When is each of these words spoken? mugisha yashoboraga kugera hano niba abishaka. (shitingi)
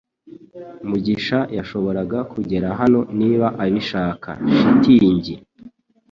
mugisha 0.87 1.39
yashoboraga 1.57 2.19
kugera 2.31 2.67
hano 2.79 2.99
niba 3.19 3.47
abishaka. 3.65 4.29
(shitingi) 4.57 5.35